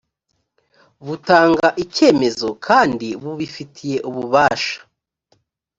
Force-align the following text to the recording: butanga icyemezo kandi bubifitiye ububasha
butanga 1.05 1.67
icyemezo 1.83 2.47
kandi 2.65 3.07
bubifitiye 3.21 3.97
ububasha 4.09 4.77